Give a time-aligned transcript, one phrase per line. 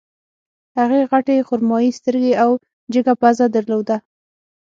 [0.77, 2.51] هغې غټې خرمايي سترګې او
[2.93, 3.97] جګه پزه درلوده